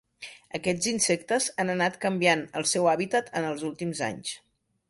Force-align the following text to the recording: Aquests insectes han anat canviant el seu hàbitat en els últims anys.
Aquests 0.59 0.87
insectes 0.91 1.49
han 1.63 1.73
anat 1.75 1.99
canviant 2.07 2.43
el 2.63 2.67
seu 2.73 2.91
hàbitat 2.95 3.33
en 3.41 3.49
els 3.51 3.71
últims 3.73 4.03
anys. 4.13 4.37